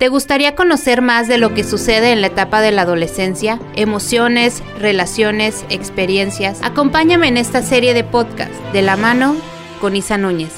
¿Te 0.00 0.08
gustaría 0.08 0.54
conocer 0.54 1.02
más 1.02 1.28
de 1.28 1.36
lo 1.36 1.52
que 1.52 1.62
sucede 1.62 2.12
en 2.12 2.22
la 2.22 2.28
etapa 2.28 2.62
de 2.62 2.72
la 2.72 2.82
adolescencia? 2.82 3.60
Emociones, 3.76 4.62
relaciones, 4.78 5.66
experiencias. 5.68 6.58
Acompáñame 6.62 7.28
en 7.28 7.36
esta 7.36 7.60
serie 7.60 7.92
de 7.92 8.02
podcast 8.02 8.50
de 8.72 8.80
la 8.80 8.96
mano 8.96 9.36
con 9.78 9.94
Isa 9.96 10.16
Núñez. 10.16 10.54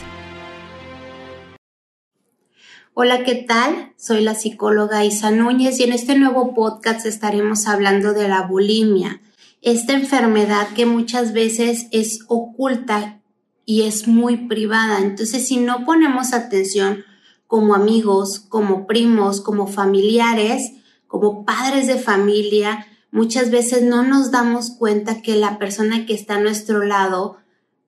Hola, 2.94 3.24
¿qué 3.24 3.34
tal? 3.34 3.92
Soy 3.96 4.22
la 4.22 4.36
psicóloga 4.36 5.04
Isa 5.04 5.32
Núñez 5.32 5.80
y 5.80 5.82
en 5.82 5.92
este 5.92 6.16
nuevo 6.16 6.54
podcast 6.54 7.04
estaremos 7.04 7.66
hablando 7.66 8.12
de 8.12 8.28
la 8.28 8.42
bulimia, 8.42 9.22
esta 9.60 9.94
enfermedad 9.94 10.68
que 10.76 10.86
muchas 10.86 11.32
veces 11.32 11.88
es 11.90 12.20
oculta 12.28 13.20
y 13.66 13.88
es 13.88 14.06
muy 14.06 14.46
privada. 14.46 15.00
Entonces, 15.00 15.48
si 15.48 15.56
no 15.56 15.84
ponemos 15.84 16.32
atención, 16.32 17.04
como 17.52 17.74
amigos, 17.74 18.40
como 18.40 18.86
primos, 18.86 19.42
como 19.42 19.66
familiares, 19.66 20.72
como 21.06 21.44
padres 21.44 21.86
de 21.86 21.98
familia, 21.98 22.86
muchas 23.10 23.50
veces 23.50 23.82
no 23.82 24.02
nos 24.02 24.30
damos 24.30 24.70
cuenta 24.70 25.20
que 25.20 25.36
la 25.36 25.58
persona 25.58 26.06
que 26.06 26.14
está 26.14 26.36
a 26.36 26.40
nuestro 26.40 26.82
lado 26.82 27.36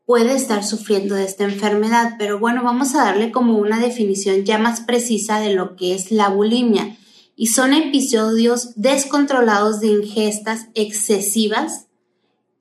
puede 0.05 0.35
estar 0.35 0.65
sufriendo 0.65 1.15
de 1.15 1.25
esta 1.25 1.45
enfermedad. 1.45 2.17
Pero 2.19 2.39
bueno, 2.39 2.63
vamos 2.63 2.95
a 2.95 3.05
darle 3.05 3.33
como 3.33 3.57
una 3.57 3.81
definición 3.81 4.45
ya 4.45 4.59
más 4.59 4.83
precisa 4.83 5.41
de 5.41 5.55
lo 5.55 5.77
que 5.77 5.95
es 5.95 6.11
la 6.11 6.29
bulimia. 6.29 6.99
Y 7.35 7.47
son 7.47 7.73
episodios 7.73 8.75
descontrolados 8.77 9.81
de 9.81 9.87
ingestas 9.87 10.67
excesivas 10.75 11.87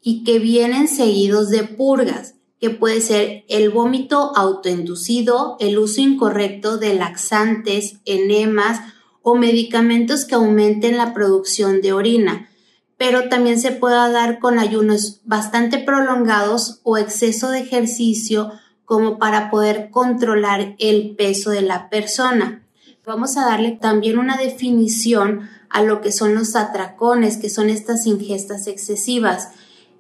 y 0.02 0.24
que 0.24 0.40
vienen 0.40 0.88
seguidos 0.88 1.50
de 1.50 1.66
purgas 1.66 2.36
que 2.64 2.70
puede 2.70 3.02
ser 3.02 3.44
el 3.50 3.72
vómito 3.72 4.32
autoinducido, 4.38 5.58
el 5.60 5.78
uso 5.78 6.00
incorrecto 6.00 6.78
de 6.78 6.94
laxantes, 6.94 7.98
enemas 8.06 8.80
o 9.22 9.36
medicamentos 9.36 10.24
que 10.24 10.36
aumenten 10.36 10.96
la 10.96 11.14
producción 11.14 11.82
de 11.82 11.92
orina, 11.92 12.48
pero 12.96 13.28
también 13.28 13.60
se 13.60 13.74
puede 13.74 13.96
dar 14.14 14.40
con 14.40 14.60
ayunos 14.60 15.20
bastante 15.26 15.78
prolongados 15.78 16.80
o 16.84 16.98
exceso 16.98 17.52
de 17.52 17.60
ejercicio 17.60 18.54
como 18.86 19.20
para 19.20 19.52
poder 19.52 19.90
controlar 19.92 20.78
el 20.80 21.18
peso 21.18 21.50
de 21.50 21.64
la 21.64 21.90
persona. 21.90 22.66
Vamos 23.06 23.36
a 23.36 23.44
darle 23.44 23.72
también 23.72 24.18
una 24.18 24.38
definición 24.38 25.50
a 25.70 25.84
lo 25.84 26.00
que 26.00 26.14
son 26.14 26.34
los 26.34 26.56
atracones, 26.56 27.36
que 27.36 27.50
son 27.50 27.70
estas 27.70 28.08
ingestas 28.08 28.68
excesivas 28.68 29.50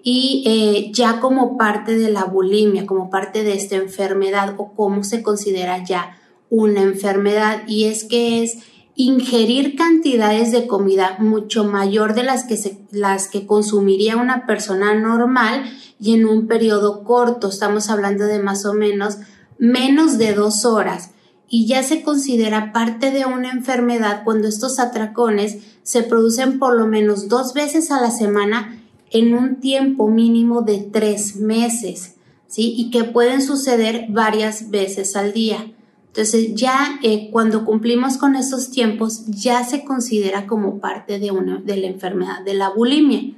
y 0.03 0.43
eh, 0.45 0.91
ya 0.93 1.21
como 1.21 1.57
parte 1.57 1.97
de 1.97 2.11
la 2.11 2.25
bulimia, 2.25 2.85
como 2.85 3.09
parte 3.09 3.43
de 3.43 3.53
esta 3.53 3.77
enfermedad 3.77 4.55
o 4.57 4.73
cómo 4.73 5.05
se 5.05 5.23
considera 5.23 5.83
ya 5.83 6.17
una 6.49 6.81
enfermedad. 6.81 7.63
Y 7.67 7.85
es 7.85 8.03
que 8.03 8.43
es 8.43 8.57
ingerir 8.95 9.75
cantidades 9.77 10.51
de 10.51 10.67
comida 10.67 11.15
mucho 11.19 11.63
mayor 11.63 12.15
de 12.15 12.23
las 12.23 12.43
que, 12.43 12.77
las 12.91 13.29
que 13.29 13.47
consumiría 13.47 14.17
una 14.17 14.45
persona 14.45 14.93
normal 14.93 15.63
y 15.99 16.13
en 16.13 16.25
un 16.25 16.47
periodo 16.47 17.05
corto, 17.05 17.47
estamos 17.47 17.89
hablando 17.89 18.25
de 18.25 18.39
más 18.39 18.65
o 18.65 18.73
menos 18.73 19.19
menos 19.57 20.17
de 20.17 20.33
dos 20.33 20.65
horas. 20.65 21.11
Y 21.47 21.65
ya 21.67 21.81
se 21.81 22.01
considera 22.01 22.73
parte 22.73 23.11
de 23.11 23.25
una 23.25 23.51
enfermedad 23.51 24.23
cuando 24.25 24.49
estos 24.49 24.79
atracones 24.79 25.59
se 25.83 26.03
producen 26.03 26.59
por 26.59 26.75
lo 26.75 26.87
menos 26.87 27.29
dos 27.29 27.53
veces 27.53 27.89
a 27.91 28.01
la 28.01 28.11
semana 28.11 28.82
en 29.13 29.35
un 29.35 29.61
tiempo 29.61 30.09
mínimo 30.09 30.63
de 30.63 30.79
tres 30.79 31.37
meses, 31.37 32.15
¿sí? 32.47 32.73
Y 32.75 32.89
que 32.89 33.03
pueden 33.03 33.41
suceder 33.41 34.07
varias 34.09 34.71
veces 34.71 35.15
al 35.15 35.31
día. 35.31 35.71
Entonces 36.07 36.53
ya 36.55 36.99
eh, 37.03 37.29
cuando 37.31 37.63
cumplimos 37.63 38.17
con 38.17 38.35
esos 38.35 38.69
tiempos 38.69 39.25
ya 39.27 39.63
se 39.63 39.83
considera 39.85 40.45
como 40.45 40.79
parte 40.79 41.19
de, 41.19 41.31
de 41.63 41.77
la 41.77 41.87
enfermedad 41.87 42.43
de 42.43 42.55
la 42.55 42.69
bulimia. 42.69 43.33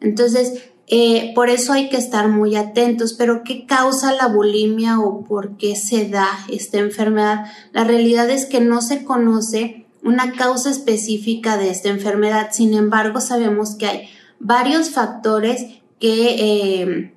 Entonces, 0.00 0.70
eh, 0.86 1.32
por 1.36 1.50
eso 1.50 1.72
hay 1.72 1.88
que 1.88 1.96
estar 1.96 2.28
muy 2.28 2.56
atentos, 2.56 3.14
pero 3.14 3.42
¿qué 3.44 3.66
causa 3.66 4.12
la 4.12 4.26
bulimia 4.26 4.98
o 4.98 5.22
por 5.24 5.56
qué 5.56 5.76
se 5.76 6.08
da 6.08 6.28
esta 6.50 6.78
enfermedad? 6.78 7.44
La 7.72 7.84
realidad 7.84 8.28
es 8.30 8.46
que 8.46 8.60
no 8.60 8.82
se 8.82 9.04
conoce 9.04 9.86
una 10.02 10.32
causa 10.32 10.70
específica 10.70 11.56
de 11.56 11.70
esta 11.70 11.90
enfermedad, 11.90 12.48
sin 12.50 12.74
embargo 12.74 13.20
sabemos 13.20 13.76
que 13.76 13.86
hay 13.86 14.08
varios 14.40 14.90
factores 14.90 15.66
que 16.00 16.82
eh, 16.82 17.14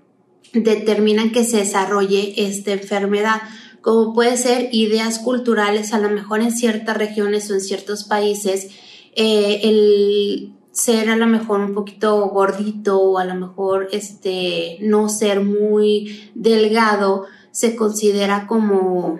determinan 0.53 1.31
que 1.31 1.43
se 1.43 1.57
desarrolle 1.57 2.33
esta 2.45 2.73
enfermedad, 2.73 3.41
como 3.81 4.13
puede 4.13 4.37
ser 4.37 4.69
ideas 4.71 5.19
culturales, 5.19 5.93
a 5.93 5.99
lo 5.99 6.09
mejor 6.09 6.41
en 6.41 6.51
ciertas 6.51 6.95
regiones 6.95 7.49
o 7.49 7.55
en 7.55 7.61
ciertos 7.61 8.03
países, 8.03 8.69
eh, 9.15 9.61
el 9.63 10.53
ser 10.71 11.09
a 11.09 11.15
lo 11.15 11.27
mejor 11.27 11.59
un 11.59 11.73
poquito 11.73 12.29
gordito 12.29 12.99
o 12.99 13.19
a 13.19 13.25
lo 13.25 13.35
mejor 13.35 13.89
este 13.91 14.77
no 14.81 15.07
ser 15.07 15.41
muy 15.41 16.31
delgado 16.33 17.25
se 17.51 17.75
considera 17.75 18.47
como 18.47 19.19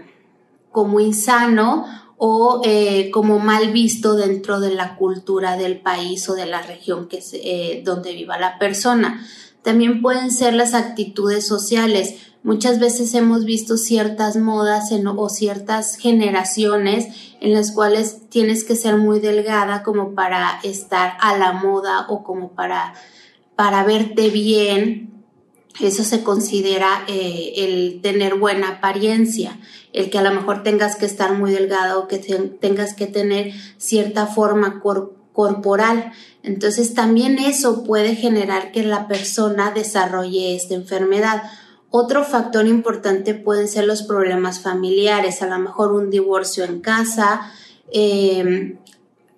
como 0.71 0.99
insano 0.99 1.85
o 2.17 2.61
eh, 2.63 3.09
como 3.11 3.39
mal 3.39 3.71
visto 3.71 4.15
dentro 4.15 4.59
de 4.59 4.73
la 4.73 4.95
cultura 4.95 5.57
del 5.57 5.79
país 5.79 6.27
o 6.29 6.35
de 6.35 6.45
la 6.45 6.61
región 6.61 7.07
que 7.07 7.23
eh, 7.33 7.81
donde 7.83 8.13
viva 8.13 8.37
la 8.37 8.59
persona. 8.59 9.25
También 9.61 10.01
pueden 10.01 10.31
ser 10.31 10.53
las 10.53 10.73
actitudes 10.73 11.47
sociales. 11.47 12.15
Muchas 12.43 12.79
veces 12.79 13.13
hemos 13.13 13.45
visto 13.45 13.77
ciertas 13.77 14.35
modas 14.35 14.91
o 15.15 15.29
ciertas 15.29 15.95
generaciones 15.95 17.07
en 17.39 17.53
las 17.53 17.71
cuales 17.71 18.29
tienes 18.29 18.65
que 18.65 18.75
ser 18.75 18.97
muy 18.97 19.19
delgada 19.19 19.81
como 19.83 20.13
para 20.13 20.59
estar 20.63 21.13
a 21.21 21.37
la 21.37 21.53
moda 21.53 22.05
o 22.09 22.23
como 22.23 22.49
para, 22.49 22.93
para 23.55 23.85
verte 23.85 24.29
bien 24.29 25.22
eso 25.79 26.03
se 26.03 26.23
considera 26.23 27.03
eh, 27.07 27.53
el 27.57 27.99
tener 28.01 28.35
buena 28.35 28.69
apariencia, 28.69 29.59
el 29.91 30.09
que 30.09 30.19
a 30.19 30.23
lo 30.23 30.31
mejor 30.31 30.63
tengas 30.63 30.95
que 30.95 31.05
estar 31.05 31.33
muy 31.33 31.51
delgado 31.51 32.07
que 32.07 32.19
tengas 32.19 32.93
que 32.93 33.07
tener 33.07 33.53
cierta 33.77 34.27
forma 34.27 34.81
corporal. 35.33 36.11
Entonces 36.43 36.93
también 36.93 37.39
eso 37.39 37.83
puede 37.83 38.15
generar 38.15 38.71
que 38.71 38.83
la 38.83 39.07
persona 39.07 39.71
desarrolle 39.71 40.55
esta 40.55 40.75
enfermedad. 40.75 41.43
Otro 41.89 42.23
factor 42.23 42.67
importante 42.67 43.33
pueden 43.33 43.67
ser 43.67 43.85
los 43.85 44.03
problemas 44.03 44.59
familiares, 44.59 45.41
a 45.41 45.47
lo 45.47 45.59
mejor 45.59 45.91
un 45.91 46.09
divorcio 46.09 46.63
en 46.65 46.81
casa, 46.81 47.51
em, 47.91 48.77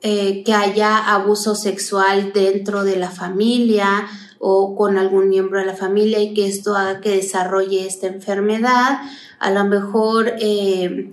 eh, 0.02 0.44
que 0.46 0.54
haya 0.54 1.14
abuso 1.14 1.56
sexual 1.56 2.32
dentro 2.34 2.84
de 2.84 2.96
la 2.96 3.10
familia, 3.10 4.08
o 4.48 4.76
con 4.76 5.00
algún 5.00 5.28
miembro 5.28 5.58
de 5.58 5.66
la 5.66 5.74
familia 5.74 6.22
y 6.22 6.36
que 6.36 6.46
esto 6.46 6.76
haga 6.76 7.02
que 7.02 7.10
desarrolle 7.10 7.88
esta 7.88 8.06
enfermedad. 8.06 9.00
A 9.40 9.50
lo 9.50 9.66
mejor, 9.66 10.34
eh, 10.40 11.10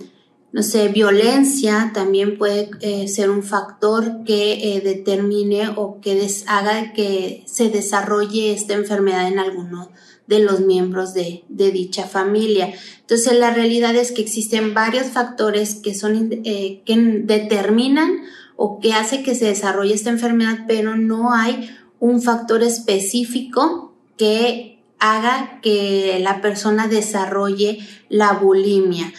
no 0.51 0.61
sé, 0.61 0.89
violencia 0.89 1.89
también 1.95 2.37
puede 2.37 2.69
eh, 2.81 3.07
ser 3.07 3.31
un 3.31 3.41
factor 3.41 4.23
que 4.23 4.75
eh, 4.75 4.81
determine 4.81 5.69
o 5.75 5.99
que 5.99 6.29
haga 6.45 6.93
que 6.93 7.43
se 7.47 7.69
desarrolle 7.69 8.53
esta 8.53 8.75
enfermedad 8.75 9.27
en 9.27 9.39
alguno 9.39 9.89
de 10.27 10.37
los 10.37 10.59
miembros 10.59 11.15
de, 11.15 11.43
de, 11.49 11.71
dicha 11.71 12.05
familia. 12.05 12.71
Entonces, 12.99 13.33
la 13.39 13.51
realidad 13.51 13.95
es 13.95 14.11
que 14.11 14.21
existen 14.21 14.75
varios 14.75 15.07
factores 15.07 15.73
que 15.73 15.95
son, 15.95 16.29
que 16.43 16.83
determinan 17.23 18.11
o 18.57 18.79
que 18.79 18.93
hace 18.93 19.23
que 19.23 19.33
se 19.33 19.45
desarrolle 19.45 19.95
esta 19.95 20.11
enfermedad, 20.11 20.65
pero 20.67 20.95
no 20.95 21.33
hay 21.33 21.67
un 22.03 22.21
factor 22.21 22.63
específico 22.63 23.93
que 24.17 24.83
haga 24.99 25.61
que 25.61 26.19
la 26.21 26.41
persona 26.41 26.89
desarrolle 26.89 27.79
la 28.09 28.33
bulimia. 28.33 29.13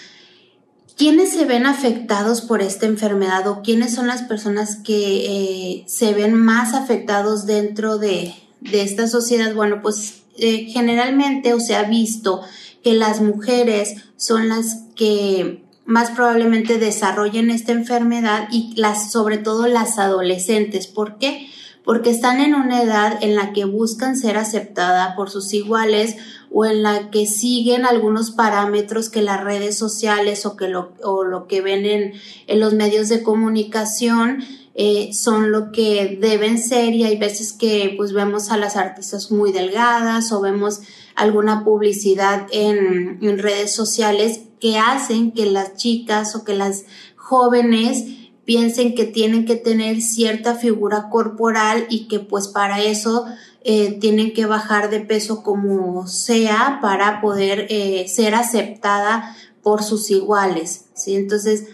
¿Quiénes 0.94 1.30
se 1.30 1.46
ven 1.46 1.64
afectados 1.64 2.42
por 2.42 2.60
esta 2.60 2.84
enfermedad 2.84 3.48
o 3.48 3.62
quiénes 3.62 3.94
son 3.94 4.06
las 4.06 4.20
personas 4.24 4.76
que 4.76 4.96
eh, 4.96 5.84
se 5.86 6.12
ven 6.12 6.34
más 6.34 6.74
afectados 6.74 7.46
dentro 7.46 7.96
de, 7.96 8.34
esta 8.70 9.08
sociedad? 9.08 9.54
Bueno, 9.54 9.80
pues 9.80 10.24
eh, 10.36 10.66
generalmente 10.70 11.58
se 11.60 11.76
ha 11.76 11.84
visto 11.84 12.42
que 12.82 12.92
las 12.92 13.22
mujeres 13.22 13.94
son 14.18 14.50
las 14.50 14.82
que 14.94 15.64
más 15.86 16.10
probablemente 16.10 16.76
desarrollen 16.76 17.48
esta 17.48 17.72
enfermedad 17.72 18.46
y 18.52 18.74
las, 18.76 19.10
sobre 19.10 19.38
todo 19.38 19.68
las 19.68 19.98
adolescentes. 19.98 20.86
¿Por 20.86 21.16
qué? 21.16 21.48
Porque 21.84 22.10
están 22.10 22.40
en 22.40 22.54
una 22.54 22.82
edad 22.82 23.18
en 23.22 23.34
la 23.34 23.52
que 23.52 23.66
buscan 23.66 24.16
ser 24.16 24.38
aceptada 24.38 25.14
por 25.14 25.30
sus 25.30 25.52
iguales 25.52 26.16
o 26.50 26.64
en 26.64 26.82
la 26.82 27.10
que 27.10 27.26
siguen 27.26 27.84
algunos 27.84 28.30
parámetros 28.30 29.10
que 29.10 29.22
las 29.22 29.44
redes 29.44 29.76
sociales 29.76 30.46
o 30.46 30.56
que 30.56 30.68
lo, 30.68 30.92
o 31.02 31.24
lo 31.24 31.46
que 31.46 31.60
ven 31.60 31.84
en, 31.84 32.60
los 32.60 32.72
medios 32.72 33.08
de 33.08 33.22
comunicación 33.22 34.42
eh, 34.74 35.10
son 35.12 35.52
lo 35.52 35.72
que 35.72 36.18
deben 36.20 36.58
ser. 36.58 36.94
Y 36.94 37.04
hay 37.04 37.18
veces 37.18 37.52
que 37.52 37.92
pues 37.96 38.12
vemos 38.12 38.50
a 38.50 38.56
las 38.56 38.76
artistas 38.76 39.30
muy 39.30 39.52
delgadas 39.52 40.32
o 40.32 40.40
vemos 40.40 40.80
alguna 41.14 41.64
publicidad 41.64 42.46
en 42.50 43.38
redes 43.38 43.74
sociales 43.74 44.40
que 44.58 44.78
hacen 44.78 45.32
que 45.32 45.44
las 45.44 45.76
chicas 45.76 46.34
o 46.34 46.44
que 46.44 46.54
las 46.54 46.84
jóvenes 47.16 48.04
piensen 48.44 48.94
que 48.94 49.04
tienen 49.04 49.46
que 49.46 49.56
tener 49.56 50.00
cierta 50.00 50.54
figura 50.54 51.08
corporal 51.10 51.86
y 51.88 52.08
que 52.08 52.20
pues 52.20 52.48
para 52.48 52.82
eso 52.82 53.26
eh, 53.62 53.98
tienen 54.00 54.34
que 54.34 54.46
bajar 54.46 54.90
de 54.90 55.00
peso 55.00 55.42
como 55.42 56.06
sea 56.06 56.78
para 56.82 57.20
poder 57.20 57.66
eh, 57.70 58.06
ser 58.08 58.34
aceptada 58.34 59.34
por 59.62 59.82
sus 59.82 60.10
iguales, 60.10 60.86
¿sí? 60.94 61.14
Entonces, 61.14 61.64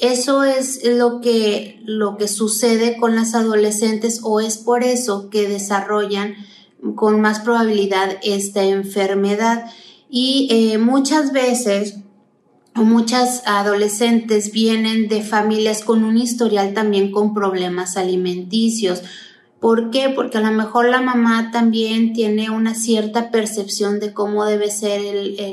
eso 0.00 0.44
es 0.44 0.84
lo 0.84 1.20
que, 1.20 1.80
lo 1.84 2.16
que 2.16 2.28
sucede 2.28 2.96
con 2.96 3.14
las 3.14 3.34
adolescentes 3.34 4.20
o 4.22 4.40
es 4.40 4.56
por 4.58 4.84
eso 4.84 5.28
que 5.30 5.48
desarrollan 5.48 6.34
con 6.94 7.20
más 7.20 7.40
probabilidad 7.40 8.18
esta 8.22 8.62
enfermedad. 8.62 9.70
Y 10.08 10.48
eh, 10.50 10.78
muchas 10.78 11.32
veces 11.32 11.96
muchas 12.84 13.42
adolescentes 13.46 14.52
vienen 14.52 15.08
de 15.08 15.22
familias 15.22 15.82
con 15.82 16.04
un 16.04 16.18
historial 16.18 16.74
también 16.74 17.10
con 17.12 17.34
problemas 17.34 17.96
alimenticios. 17.96 19.02
¿Por 19.60 19.90
qué? 19.90 20.08
Porque 20.08 20.38
a 20.38 20.40
lo 20.40 20.52
mejor 20.52 20.88
la 20.88 21.00
mamá 21.00 21.50
también 21.50 22.12
tiene 22.12 22.50
una 22.50 22.74
cierta 22.74 23.30
percepción 23.30 23.98
de 23.98 24.12
cómo 24.12 24.44
debe 24.44 24.70
ser 24.70 25.00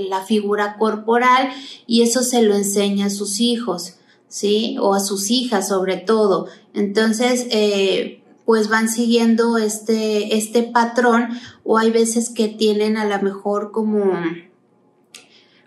la 0.10 0.22
figura 0.22 0.78
corporal 0.78 1.50
y 1.88 2.04
eso 2.04 2.22
se 2.22 2.44
lo 2.44 2.56
enseña 2.56 3.08
a 3.08 3.10
sus 3.10 3.40
hijos, 3.40 3.96
¿sí? 4.28 4.78
O 4.80 4.94
a 4.94 5.00
sus 5.00 5.32
hijas 5.32 5.68
sobre 5.68 5.98
todo. 5.98 6.48
Entonces, 6.74 7.48
eh, 7.50 8.22
pues 8.46 8.70
van 8.70 8.90
siguiendo 8.90 9.58
este, 9.58 10.38
este 10.38 10.62
patrón 10.62 11.30
o 11.64 11.80
hay 11.80 11.90
veces 11.90 12.30
que 12.30 12.48
tienen 12.48 12.98
a 12.98 13.06
lo 13.06 13.22
mejor 13.24 13.72
como 13.72 14.14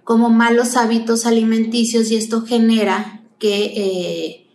como 0.08 0.30
malos 0.30 0.78
hábitos 0.78 1.26
alimenticios 1.26 2.10
y 2.10 2.16
esto 2.16 2.40
genera 2.40 3.20
que, 3.38 3.64
eh, 3.76 4.46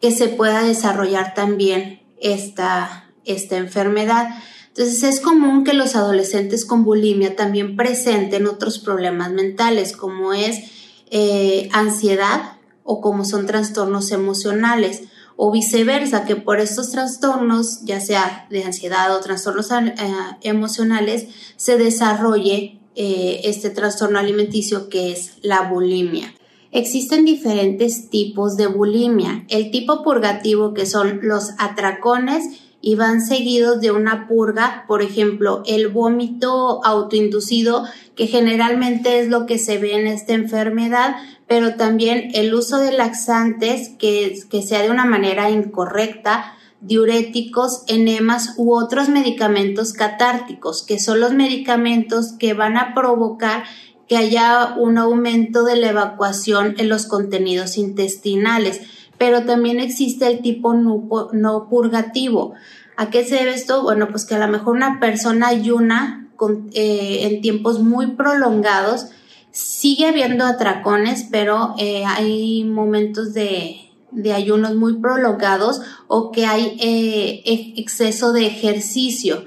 que 0.00 0.10
se 0.10 0.28
pueda 0.28 0.62
desarrollar 0.62 1.34
también 1.34 2.00
esta, 2.22 3.12
esta 3.26 3.58
enfermedad. 3.58 4.30
Entonces 4.68 5.02
es 5.02 5.20
común 5.20 5.62
que 5.62 5.74
los 5.74 5.94
adolescentes 5.94 6.64
con 6.64 6.84
bulimia 6.84 7.36
también 7.36 7.76
presenten 7.76 8.46
otros 8.46 8.78
problemas 8.78 9.30
mentales 9.30 9.94
como 9.94 10.32
es 10.32 10.70
eh, 11.10 11.68
ansiedad 11.74 12.56
o 12.82 13.02
como 13.02 13.26
son 13.26 13.44
trastornos 13.44 14.10
emocionales 14.10 15.02
o 15.36 15.52
viceversa, 15.52 16.24
que 16.24 16.36
por 16.36 16.60
estos 16.60 16.92
trastornos, 16.92 17.84
ya 17.84 18.00
sea 18.00 18.46
de 18.48 18.64
ansiedad 18.64 19.14
o 19.14 19.20
trastornos 19.20 19.70
eh, 19.70 19.92
emocionales, 20.40 21.26
se 21.56 21.76
desarrolle 21.76 22.80
eh, 22.96 23.40
este 23.44 23.70
trastorno 23.70 24.18
alimenticio 24.18 24.88
que 24.88 25.12
es 25.12 25.38
la 25.42 25.62
bulimia. 25.62 26.34
Existen 26.70 27.24
diferentes 27.24 28.10
tipos 28.10 28.56
de 28.56 28.66
bulimia. 28.66 29.44
El 29.48 29.70
tipo 29.70 30.02
purgativo 30.02 30.74
que 30.74 30.86
son 30.86 31.20
los 31.22 31.50
atracones 31.58 32.44
y 32.80 32.96
van 32.96 33.22
seguidos 33.22 33.80
de 33.80 33.92
una 33.92 34.28
purga, 34.28 34.84
por 34.86 35.00
ejemplo, 35.00 35.62
el 35.66 35.88
vómito 35.88 36.84
autoinducido, 36.84 37.84
que 38.14 38.26
generalmente 38.26 39.20
es 39.20 39.28
lo 39.28 39.46
que 39.46 39.58
se 39.58 39.78
ve 39.78 39.94
en 39.94 40.06
esta 40.06 40.34
enfermedad, 40.34 41.16
pero 41.46 41.76
también 41.76 42.28
el 42.34 42.52
uso 42.52 42.78
de 42.78 42.92
laxantes 42.92 43.88
que, 43.98 44.38
que 44.50 44.60
sea 44.60 44.82
de 44.82 44.90
una 44.90 45.06
manera 45.06 45.48
incorrecta, 45.48 46.54
diuréticos, 46.86 47.82
enemas 47.86 48.54
u 48.56 48.74
otros 48.74 49.08
medicamentos 49.08 49.92
catárticos, 49.92 50.82
que 50.82 50.98
son 50.98 51.20
los 51.20 51.32
medicamentos 51.32 52.32
que 52.38 52.54
van 52.54 52.76
a 52.76 52.94
provocar 52.94 53.64
que 54.08 54.18
haya 54.18 54.74
un 54.76 54.98
aumento 54.98 55.64
de 55.64 55.76
la 55.76 55.88
evacuación 55.88 56.74
en 56.78 56.88
los 56.88 57.06
contenidos 57.06 57.78
intestinales. 57.78 58.82
Pero 59.16 59.44
también 59.44 59.80
existe 59.80 60.26
el 60.26 60.42
tipo 60.42 60.74
no, 60.74 61.68
purgativo. 61.70 62.52
¿A 62.96 63.10
qué 63.10 63.24
se 63.24 63.36
debe 63.36 63.54
esto? 63.54 63.82
Bueno, 63.82 64.08
pues 64.08 64.26
que 64.26 64.34
a 64.34 64.38
lo 64.38 64.48
mejor 64.48 64.76
una 64.76 65.00
persona 65.00 65.48
ayuna 65.48 66.28
eh, 66.74 67.20
en 67.22 67.40
tiempos 67.40 67.80
muy 67.80 68.08
prolongados, 68.08 69.06
sigue 69.52 70.08
habiendo 70.08 70.44
atracones, 70.44 71.26
pero 71.30 71.74
eh, 71.78 72.04
hay 72.04 72.64
momentos 72.64 73.32
de, 73.32 73.83
de 74.14 74.32
ayunos 74.32 74.74
muy 74.76 74.94
prolongados 74.98 75.80
o 76.08 76.32
que 76.32 76.46
hay 76.46 76.76
eh, 76.80 77.42
exceso 77.76 78.32
de 78.32 78.46
ejercicio. 78.46 79.44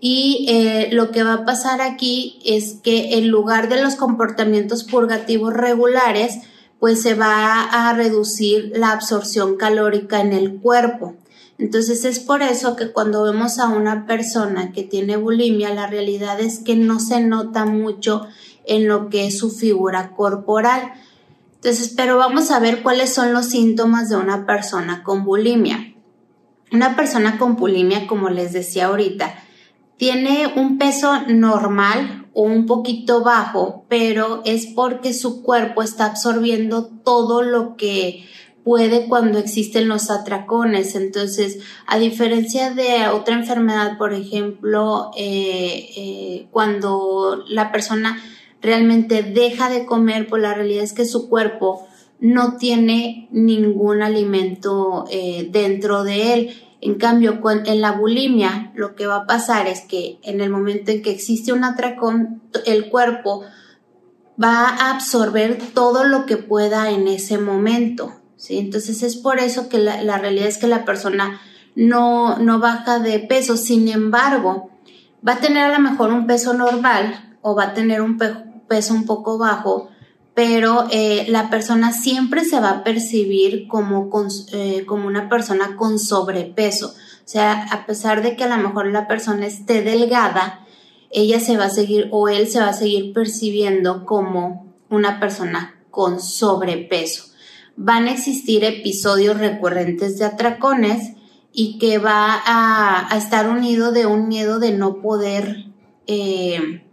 Y 0.00 0.46
eh, 0.48 0.88
lo 0.92 1.10
que 1.10 1.22
va 1.22 1.34
a 1.34 1.44
pasar 1.44 1.80
aquí 1.80 2.40
es 2.44 2.74
que 2.82 3.18
en 3.18 3.28
lugar 3.28 3.68
de 3.68 3.80
los 3.80 3.94
comportamientos 3.94 4.84
purgativos 4.84 5.54
regulares, 5.54 6.38
pues 6.80 7.00
se 7.00 7.14
va 7.14 7.62
a 7.62 7.92
reducir 7.94 8.72
la 8.74 8.90
absorción 8.90 9.56
calórica 9.56 10.20
en 10.20 10.32
el 10.32 10.56
cuerpo. 10.56 11.14
Entonces 11.58 12.04
es 12.04 12.18
por 12.18 12.42
eso 12.42 12.74
que 12.74 12.90
cuando 12.90 13.22
vemos 13.22 13.60
a 13.60 13.68
una 13.68 14.04
persona 14.06 14.72
que 14.72 14.82
tiene 14.82 15.16
bulimia, 15.16 15.72
la 15.72 15.86
realidad 15.86 16.40
es 16.40 16.58
que 16.58 16.74
no 16.74 16.98
se 16.98 17.20
nota 17.20 17.66
mucho 17.66 18.26
en 18.64 18.88
lo 18.88 19.08
que 19.10 19.28
es 19.28 19.38
su 19.38 19.50
figura 19.50 20.10
corporal 20.16 20.92
entonces, 21.62 21.94
pero 21.96 22.16
vamos 22.16 22.50
a 22.50 22.58
ver 22.58 22.82
cuáles 22.82 23.14
son 23.14 23.32
los 23.32 23.46
síntomas 23.46 24.08
de 24.08 24.16
una 24.16 24.46
persona 24.46 25.04
con 25.04 25.22
bulimia. 25.22 25.94
Una 26.72 26.96
persona 26.96 27.38
con 27.38 27.54
bulimia, 27.54 28.08
como 28.08 28.30
les 28.30 28.52
decía 28.52 28.86
ahorita, 28.86 29.32
tiene 29.96 30.52
un 30.56 30.76
peso 30.76 31.20
normal 31.28 32.26
o 32.32 32.42
un 32.42 32.66
poquito 32.66 33.22
bajo, 33.22 33.84
pero 33.88 34.42
es 34.44 34.66
porque 34.74 35.14
su 35.14 35.44
cuerpo 35.44 35.84
está 35.84 36.06
absorbiendo 36.06 36.86
todo 37.04 37.42
lo 37.42 37.76
que 37.76 38.26
puede 38.64 39.06
cuando 39.06 39.38
existen 39.38 39.86
los 39.86 40.10
atracones. 40.10 40.96
Entonces, 40.96 41.60
a 41.86 41.96
diferencia 41.96 42.70
de 42.72 43.06
otra 43.06 43.36
enfermedad, 43.36 43.98
por 43.98 44.14
ejemplo, 44.14 45.12
eh, 45.16 45.90
eh, 45.96 46.48
cuando 46.50 47.44
la 47.46 47.70
persona 47.70 48.20
realmente 48.62 49.22
deja 49.22 49.68
de 49.68 49.84
comer, 49.84 50.28
pues 50.28 50.40
la 50.40 50.54
realidad 50.54 50.84
es 50.84 50.92
que 50.92 51.04
su 51.04 51.28
cuerpo 51.28 51.86
no 52.20 52.56
tiene 52.56 53.28
ningún 53.32 54.00
alimento 54.00 55.04
eh, 55.10 55.48
dentro 55.50 56.04
de 56.04 56.34
él. 56.34 56.50
En 56.80 56.94
cambio, 56.94 57.40
en 57.66 57.80
la 57.80 57.92
bulimia, 57.92 58.72
lo 58.74 58.94
que 58.94 59.06
va 59.06 59.16
a 59.16 59.26
pasar 59.26 59.66
es 59.66 59.82
que 59.82 60.18
en 60.22 60.40
el 60.40 60.50
momento 60.50 60.92
en 60.92 61.02
que 61.02 61.10
existe 61.10 61.52
un 61.52 61.64
atracón, 61.64 62.42
el 62.64 62.88
cuerpo 62.88 63.44
va 64.42 64.68
a 64.68 64.90
absorber 64.92 65.58
todo 65.74 66.04
lo 66.04 66.26
que 66.26 66.36
pueda 66.36 66.90
en 66.90 67.08
ese 67.08 67.38
momento. 67.38 68.12
¿sí? 68.36 68.58
Entonces 68.58 69.02
es 69.02 69.16
por 69.16 69.40
eso 69.40 69.68
que 69.68 69.78
la, 69.78 70.02
la 70.02 70.18
realidad 70.18 70.46
es 70.46 70.58
que 70.58 70.66
la 70.68 70.84
persona 70.84 71.40
no, 71.74 72.38
no 72.38 72.60
baja 72.60 73.00
de 73.00 73.18
peso. 73.18 73.56
Sin 73.56 73.88
embargo, 73.88 74.70
va 75.26 75.34
a 75.34 75.40
tener 75.40 75.64
a 75.64 75.78
lo 75.78 75.80
mejor 75.80 76.12
un 76.12 76.26
peso 76.26 76.54
normal 76.54 77.36
o 77.42 77.54
va 77.54 77.64
a 77.64 77.74
tener 77.74 78.00
un, 78.00 78.16
peso 78.72 78.94
un 78.94 79.04
poco 79.04 79.36
bajo, 79.36 79.90
pero 80.32 80.86
eh, 80.90 81.26
la 81.28 81.50
persona 81.50 81.92
siempre 81.92 82.42
se 82.42 82.58
va 82.58 82.70
a 82.70 82.84
percibir 82.84 83.68
como, 83.68 84.08
eh, 84.54 84.86
como 84.86 85.06
una 85.06 85.28
persona 85.28 85.76
con 85.76 85.98
sobrepeso. 85.98 86.86
O 86.86 87.28
sea, 87.28 87.64
a 87.70 87.84
pesar 87.84 88.22
de 88.22 88.34
que 88.34 88.44
a 88.44 88.56
lo 88.56 88.56
mejor 88.56 88.86
la 88.86 89.06
persona 89.06 89.46
esté 89.46 89.82
delgada, 89.82 90.66
ella 91.10 91.38
se 91.38 91.58
va 91.58 91.66
a 91.66 91.70
seguir 91.70 92.08
o 92.12 92.30
él 92.30 92.48
se 92.48 92.60
va 92.60 92.70
a 92.70 92.72
seguir 92.72 93.12
percibiendo 93.12 94.06
como 94.06 94.72
una 94.88 95.20
persona 95.20 95.78
con 95.90 96.18
sobrepeso. 96.18 97.24
Van 97.76 98.06
a 98.06 98.12
existir 98.12 98.64
episodios 98.64 99.36
recurrentes 99.36 100.18
de 100.18 100.24
atracones 100.24 101.12
y 101.52 101.78
que 101.78 101.98
va 101.98 102.40
a, 102.46 103.18
estar 103.18 103.50
unido 103.50 103.92
de 103.92 104.06
un 104.06 104.28
miedo 104.28 104.58
de 104.58 104.72
no 104.72 105.02
poder 105.02 105.66
eh, 106.06 106.86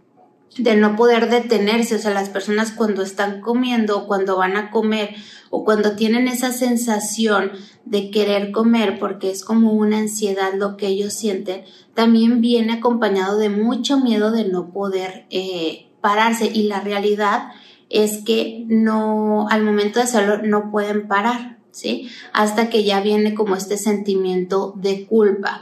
de 0.58 0.76
no 0.76 0.96
poder 0.96 1.30
detenerse, 1.30 1.94
o 1.94 1.98
sea, 1.98 2.12
las 2.12 2.28
personas 2.28 2.72
cuando 2.72 3.02
están 3.02 3.40
comiendo 3.40 3.98
o 3.98 4.06
cuando 4.06 4.36
van 4.36 4.56
a 4.56 4.70
comer 4.70 5.14
o 5.48 5.64
cuando 5.64 5.96
tienen 5.96 6.28
esa 6.28 6.52
sensación 6.52 7.52
de 7.84 8.10
querer 8.10 8.50
comer 8.50 8.98
porque 8.98 9.30
es 9.30 9.44
como 9.44 9.72
una 9.72 9.98
ansiedad 9.98 10.52
lo 10.54 10.76
que 10.76 10.88
ellos 10.88 11.12
sienten, 11.12 11.64
también 11.94 12.40
viene 12.40 12.74
acompañado 12.74 13.38
de 13.38 13.48
mucho 13.48 13.98
miedo 13.98 14.32
de 14.32 14.44
no 14.48 14.70
poder 14.72 15.26
eh, 15.30 15.88
pararse 16.00 16.46
y 16.46 16.64
la 16.64 16.80
realidad 16.80 17.52
es 17.88 18.24
que 18.24 18.64
no, 18.68 19.48
al 19.50 19.62
momento 19.62 19.98
de 19.98 20.04
hacerlo 20.04 20.42
no 20.42 20.70
pueden 20.70 21.08
parar, 21.08 21.58
¿sí? 21.72 22.08
Hasta 22.32 22.70
que 22.70 22.84
ya 22.84 23.00
viene 23.00 23.34
como 23.34 23.56
este 23.56 23.76
sentimiento 23.76 24.74
de 24.76 25.06
culpa 25.06 25.60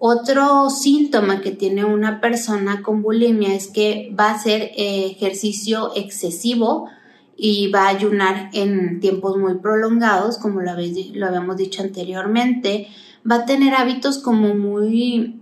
otro 0.00 0.70
síntoma 0.70 1.40
que 1.40 1.50
tiene 1.50 1.84
una 1.84 2.20
persona 2.20 2.82
con 2.82 3.02
bulimia 3.02 3.54
es 3.54 3.68
que 3.68 4.14
va 4.18 4.30
a 4.30 4.34
hacer 4.34 4.70
eh, 4.76 5.06
ejercicio 5.06 5.92
excesivo 5.96 6.88
y 7.36 7.70
va 7.70 7.84
a 7.84 7.88
ayunar 7.88 8.50
en 8.52 9.00
tiempos 9.00 9.36
muy 9.36 9.58
prolongados, 9.58 10.38
como 10.38 10.60
lo, 10.60 10.72
habíamos 10.72 11.56
dicho 11.56 11.82
anteriormente. 11.82 12.88
Va 13.28 13.36
a 13.36 13.46
tener 13.46 13.74
hábitos 13.74 14.18
como 14.18 14.54
muy, 14.54 15.40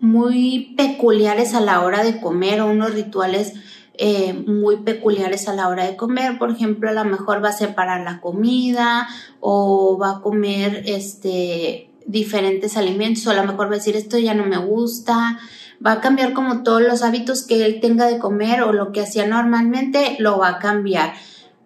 muy 0.00 0.74
peculiares 0.76 1.54
a 1.54 1.60
la 1.60 1.82
hora 1.82 2.02
de 2.02 2.20
comer 2.20 2.60
o 2.60 2.70
unos 2.70 2.94
rituales 2.94 3.54
eh, 3.94 4.32
muy 4.32 4.78
peculiares 4.78 5.48
a 5.48 5.54
la 5.54 5.68
hora 5.68 5.86
de 5.86 5.96
comer. 5.96 6.38
Por 6.38 6.50
ejemplo, 6.50 6.88
a 6.88 6.94
lo 6.94 7.04
mejor 7.04 7.44
va 7.44 7.50
a 7.50 7.52
separar 7.52 8.02
la 8.04 8.20
comida 8.20 9.06
o 9.40 9.98
va 9.98 10.16
a 10.16 10.20
comer 10.22 10.82
este, 10.86 11.91
diferentes 12.06 12.76
alimentos 12.76 13.26
o 13.26 13.30
a 13.30 13.34
lo 13.34 13.44
mejor 13.44 13.68
va 13.68 13.74
a 13.74 13.78
decir 13.78 13.96
esto 13.96 14.18
ya 14.18 14.34
no 14.34 14.44
me 14.46 14.58
gusta. 14.58 15.38
Va 15.84 15.92
a 15.92 16.00
cambiar 16.00 16.32
como 16.32 16.62
todos 16.62 16.82
los 16.82 17.02
hábitos 17.02 17.46
que 17.46 17.64
él 17.64 17.80
tenga 17.80 18.06
de 18.06 18.18
comer 18.18 18.62
o 18.62 18.72
lo 18.72 18.92
que 18.92 19.00
hacía 19.00 19.26
normalmente 19.26 20.16
lo 20.18 20.38
va 20.38 20.48
a 20.48 20.58
cambiar. 20.58 21.14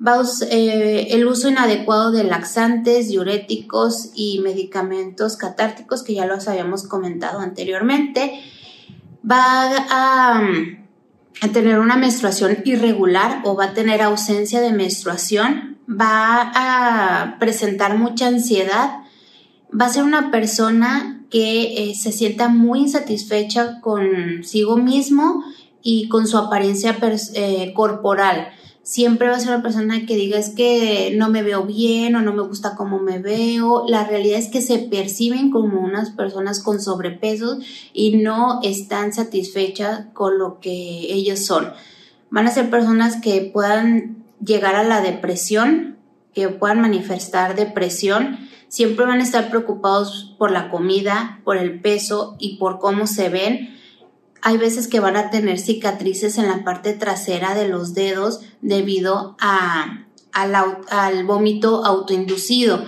Va 0.05 0.23
eh, 0.51 1.09
el 1.11 1.27
uso 1.27 1.49
inadecuado 1.49 2.13
de 2.13 2.25
laxantes, 2.25 3.09
diuréticos 3.09 4.11
y 4.15 4.41
medicamentos 4.41 5.37
catárticos 5.37 6.03
que 6.03 6.15
ya 6.15 6.27
los 6.27 6.49
habíamos 6.49 6.85
comentado 6.85 7.41
anteriormente. 7.41 8.41
Va 9.29 9.71
a 9.91 10.41
a 11.43 11.49
tener 11.49 11.79
una 11.79 11.97
menstruación 11.97 12.59
irregular 12.65 13.43
o 13.45 13.57
va 13.57 13.67
a 13.67 13.75
tener 13.75 14.03
ausencia 14.03 14.61
de 14.61 14.73
menstruación, 14.73 15.79
va 15.89 16.53
a 16.55 17.39
presentar 17.39 17.99
mucha 17.99 18.29
ansiedad, 18.29 19.01
va 19.73 19.87
a 19.87 19.93
ser 19.93 20.05
una 20.05 20.31
persona 20.31 21.25
que 21.31 21.91
eh, 21.91 21.95
se 21.95 22.13
sienta 22.13 22.49
muy 22.49 22.81
insatisfecha 22.81 23.81
consigo 23.81 24.77
mismo 24.77 25.45
y 25.83 26.09
con 26.09 26.27
su 26.27 26.39
apariencia 26.39 26.97
eh, 27.35 27.73
corporal 27.75 28.49
siempre 28.87 29.29
va 29.29 29.35
a 29.35 29.41
ser 29.41 29.49
una 29.49 29.65
persona 29.65 30.07
que 30.07 30.15
diga 30.15 30.39
es 30.39 30.51
que 30.51 31.13
no 31.17 31.29
me 31.29 31.43
veo 31.43 31.65
bien 31.65 32.15
o 32.15 32.23
no 32.23 32.33
me 32.33 32.43
gusta 32.43 32.77
cómo 32.77 33.01
me 33.01 33.19
veo. 33.19 33.85
La 33.89 34.07
realidad 34.07 34.39
es 34.39 34.47
que 34.47 34.63
se 34.63 34.79
perciben 34.79 35.51
como 35.51 35.81
unas 35.81 36.11
personas 36.11 36.63
con 36.63 36.81
sobrepeso 36.81 37.59
y 37.93 38.19
no 38.19 38.61
están 38.63 39.13
satisfechas 39.13 40.07
con 40.13 40.39
lo 40.39 40.61
que 40.61 41.13
ellos 41.13 41.41
son. 41.41 41.73
Van 42.31 42.47
a 42.47 42.53
ser 42.53 42.71
personas 42.71 43.21
que 43.21 43.51
puedan 43.53 44.25
llegar 44.45 44.77
a 44.77 44.85
la 44.85 45.01
depresión, 45.01 45.97
que 46.33 46.49
puedan 46.49 46.81
manifestar 46.81 47.57
depresión. 47.57 48.39
Siempre 48.69 49.07
van 49.07 49.21
a 49.21 49.25
estar 49.25 49.49
preocupados 49.49 50.35
por 50.39 50.51
la 50.51 50.71
comida, 50.71 51.41
por 51.45 51.57
el 51.57 51.81
peso 51.81 52.37
y 52.39 52.57
por 52.57 52.79
cómo 52.79 53.07
se 53.07 53.29
ven 53.29 53.77
hay 54.47 54.59
veces 54.59 54.87
que 54.87 55.01
van 55.01 55.17
a 55.17 55.31
tener 55.31 55.59
cicatrices 55.59 56.39
en 56.39 56.47
la 56.47 56.63
parte 56.63 56.93
trasera 56.93 57.57
de 57.57 57.67
los 57.67 57.95
dedos 57.95 58.43
debido 58.61 59.37
a, 59.41 60.07
al, 60.33 61.25
vómito 61.25 61.85
autoinducido 61.85 62.85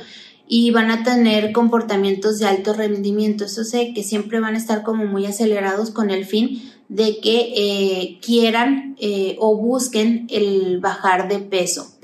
y 0.47 0.71
van 0.71 0.93
a 0.93 1.03
tener 1.03 1.51
comportamientos 1.51 2.39
de 2.39 2.47
alto 2.47 2.75
rendimiento. 2.75 3.45
Eso 3.47 3.65
sé 3.65 3.93
que 3.93 4.05
siempre 4.05 4.39
van 4.39 4.55
a 4.55 4.59
estar 4.59 4.85
como 4.85 5.05
muy 5.07 5.27
acelerados 5.27 5.91
con 5.91 6.11
el 6.11 6.27
fin 6.27 6.63
de 6.89 7.19
que 7.19 7.53
eh, 7.57 8.21
quieran 8.23 8.97
eh, 9.01 9.35
o 9.41 9.57
busquen 9.57 10.29
el 10.31 10.79
bajar 10.79 11.27
de 11.29 11.41
peso. 11.41 11.98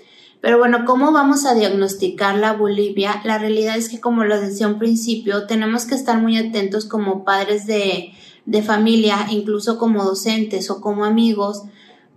Pero 0.45 0.59
bueno, 0.59 0.85
¿cómo 0.85 1.11
vamos 1.11 1.47
a 1.47 1.55
diagnosticar 1.55 2.37
la 2.37 2.53
bulimia? 2.53 3.23
La 3.25 3.39
realidad 3.39 3.79
es 3.79 3.89
que, 3.89 3.99
como 3.99 4.25
lo 4.25 4.39
decía 4.39 4.69
un 4.69 4.79
principio, 4.79 5.47
tenemos 5.47 5.87
que 5.87 5.95
estar 5.95 6.21
muy 6.21 6.37
atentos 6.37 6.85
como 6.85 7.25
padres 7.25 7.67
de, 7.67 8.13
de 8.45 8.63
familia, 8.63 9.27
incluso 9.31 9.79
como 9.79 10.05
docentes 10.05 10.69
o 10.69 10.83
como 10.83 11.07
amigos, 11.07 11.63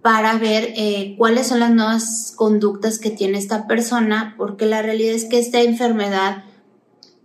para 0.01 0.38
ver 0.38 0.74
eh, 0.75 1.15
cuáles 1.17 1.48
son 1.48 1.62
las 1.62 1.72
nuevas 1.72 2.34
conductas 2.36 3.00
que 3.00 3.12
tiene 3.12 3.38
esta 3.38 3.65
persona, 3.65 4.36
porque 4.38 4.65
la 4.65 4.81
realidad 4.81 5.15
es 5.15 5.24
que 5.24 5.39
esta 5.39 5.62
enfermedad 5.62 6.43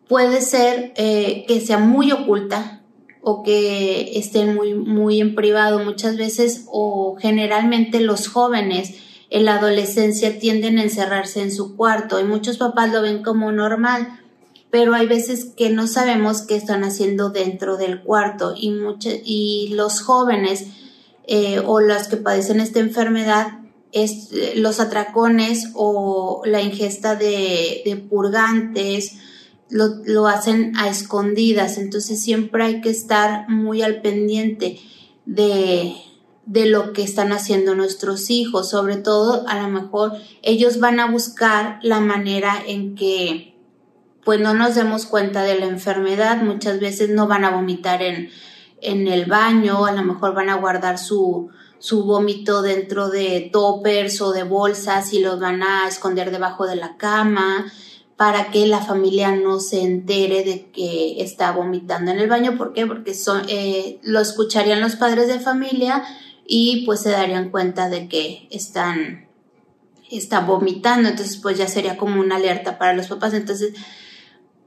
puede 0.06 0.40
ser 0.40 0.92
eh, 0.94 1.46
que 1.48 1.60
sea 1.60 1.78
muy 1.78 2.12
oculta 2.12 2.80
o 3.22 3.42
que 3.42 4.16
esté 4.20 4.46
muy, 4.46 4.74
muy 4.74 5.20
en 5.20 5.34
privado 5.34 5.80
muchas 5.80 6.16
veces 6.16 6.66
o 6.68 7.16
generalmente 7.20 7.98
los 7.98 8.28
jóvenes 8.28 8.94
en 9.32 9.46
la 9.46 9.54
adolescencia 9.54 10.38
tienden 10.38 10.78
a 10.78 10.82
encerrarse 10.82 11.40
en 11.40 11.50
su 11.50 11.74
cuarto 11.74 12.20
y 12.20 12.24
muchos 12.24 12.58
papás 12.58 12.92
lo 12.92 13.00
ven 13.00 13.22
como 13.22 13.50
normal, 13.50 14.20
pero 14.70 14.94
hay 14.94 15.06
veces 15.06 15.46
que 15.56 15.70
no 15.70 15.86
sabemos 15.86 16.42
qué 16.42 16.54
están 16.54 16.84
haciendo 16.84 17.30
dentro 17.30 17.78
del 17.78 18.02
cuarto 18.02 18.52
y, 18.54 18.78
y 19.24 19.68
los 19.74 20.02
jóvenes 20.02 20.66
eh, 21.24 21.62
o 21.64 21.80
las 21.80 22.08
que 22.08 22.18
padecen 22.18 22.60
esta 22.60 22.80
enfermedad, 22.80 23.60
es, 23.92 24.28
los 24.56 24.80
atracones 24.80 25.70
o 25.74 26.42
la 26.44 26.60
ingesta 26.60 27.16
de, 27.16 28.04
purgantes, 28.10 29.14
lo, 29.70 29.86
lo, 30.04 30.26
hacen 30.26 30.76
a 30.76 30.90
escondidas, 30.90 31.78
entonces 31.78 32.20
siempre 32.20 32.64
hay 32.64 32.80
que 32.82 32.90
estar 32.90 33.48
muy 33.48 33.80
al 33.80 34.02
pendiente 34.02 34.78
de, 35.24 35.94
de 36.46 36.66
lo 36.66 36.92
que 36.92 37.02
están 37.02 37.32
haciendo 37.32 37.74
nuestros 37.74 38.30
hijos, 38.30 38.70
sobre 38.70 38.96
todo 38.96 39.44
a 39.48 39.60
lo 39.62 39.68
mejor 39.68 40.12
ellos 40.42 40.80
van 40.80 41.00
a 41.00 41.10
buscar 41.10 41.78
la 41.82 42.00
manera 42.00 42.62
en 42.66 42.94
que 42.94 43.56
pues 44.24 44.40
no 44.40 44.54
nos 44.54 44.74
demos 44.74 45.06
cuenta 45.06 45.42
de 45.42 45.58
la 45.58 45.66
enfermedad, 45.66 46.42
muchas 46.42 46.78
veces 46.80 47.10
no 47.10 47.26
van 47.26 47.44
a 47.44 47.50
vomitar 47.50 48.02
en, 48.02 48.30
en 48.80 49.08
el 49.08 49.26
baño, 49.26 49.86
a 49.86 49.92
lo 49.92 50.02
mejor 50.02 50.34
van 50.34 50.48
a 50.48 50.56
guardar 50.56 50.98
su, 50.98 51.50
su 51.78 52.04
vómito 52.04 52.62
dentro 52.62 53.08
de 53.10 53.50
toppers 53.52 54.20
o 54.20 54.32
de 54.32 54.44
bolsas 54.44 55.12
y 55.12 55.20
los 55.20 55.40
van 55.40 55.62
a 55.62 55.88
esconder 55.88 56.30
debajo 56.30 56.66
de 56.66 56.76
la 56.76 56.96
cama 56.96 57.66
para 58.16 58.52
que 58.52 58.66
la 58.66 58.80
familia 58.80 59.34
no 59.34 59.58
se 59.58 59.82
entere 59.82 60.44
de 60.44 60.70
que 60.70 61.20
está 61.20 61.50
vomitando 61.50 62.12
en 62.12 62.20
el 62.20 62.28
baño. 62.28 62.56
¿Por 62.56 62.72
qué? 62.72 62.86
Porque 62.86 63.14
son, 63.14 63.42
eh, 63.48 63.98
lo 64.02 64.20
escucharían 64.20 64.80
los 64.80 64.94
padres 64.94 65.26
de 65.26 65.40
familia 65.40 66.04
y 66.54 66.84
pues 66.84 67.00
se 67.00 67.08
darían 67.08 67.48
cuenta 67.48 67.88
de 67.88 68.08
que 68.08 68.46
están 68.50 69.26
está 70.10 70.40
vomitando, 70.40 71.08
entonces 71.08 71.38
pues 71.38 71.56
ya 71.56 71.66
sería 71.66 71.96
como 71.96 72.20
una 72.20 72.36
alerta 72.36 72.76
para 72.76 72.92
los 72.92 73.06
papás. 73.06 73.32
Entonces, 73.32 73.72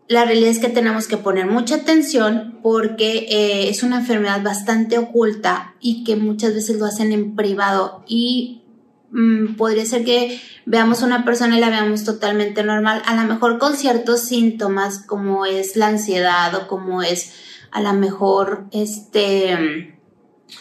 la 0.08 0.26
realidad 0.26 0.50
es 0.50 0.58
que 0.58 0.70
tenemos 0.70 1.08
que 1.08 1.18
poner 1.18 1.46
mucha 1.46 1.76
atención 1.76 2.58
porque 2.64 3.28
eh, 3.30 3.70
es 3.70 3.84
una 3.84 4.00
enfermedad 4.00 4.42
bastante 4.42 4.98
oculta 4.98 5.76
y 5.80 6.04
que 6.04 6.16
muchas 6.16 6.56
veces 6.56 6.80
lo 6.80 6.88
hacen 6.88 7.12
en 7.12 7.36
privado 7.36 8.04
y 8.08 8.64
mm, 9.12 9.54
podría 9.54 9.86
ser 9.86 10.04
que 10.04 10.42
veamos 10.66 11.04
a 11.04 11.06
una 11.06 11.24
persona 11.24 11.56
y 11.56 11.62
la 11.62 11.70
veamos 11.70 12.04
totalmente 12.04 12.64
normal, 12.64 13.04
a 13.06 13.16
lo 13.16 13.32
mejor 13.32 13.60
con 13.60 13.78
ciertos 13.78 14.22
síntomas 14.22 14.98
como 14.98 15.46
es 15.46 15.76
la 15.76 15.86
ansiedad 15.86 16.56
o 16.56 16.66
como 16.66 17.04
es 17.04 17.32
a 17.70 17.80
lo 17.82 17.94
mejor 17.94 18.66
este, 18.72 19.95